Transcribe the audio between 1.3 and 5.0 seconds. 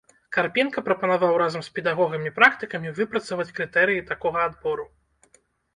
разам з педагогамі-практыкамі выпрацаваць крытэрыі такога адбору.